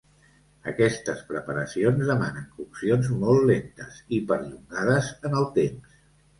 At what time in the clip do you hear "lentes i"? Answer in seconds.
3.53-4.25